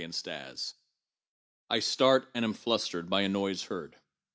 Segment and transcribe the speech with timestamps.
[0.01, 0.61] For example,
[1.69, 3.97] I start and am flustered by a noise heard.